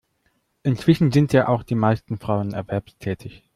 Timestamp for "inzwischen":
0.63-1.11